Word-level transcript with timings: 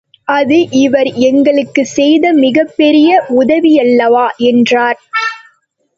அது 0.27 0.67
இவர் 0.75 1.09
எங்களுக்குச் 1.21 1.91
செய்த 1.91 2.33
மிகப் 2.35 2.73
பெரிய 2.75 3.11
உதவியல்லவா? 3.35 4.27
என்றார். 4.45 4.99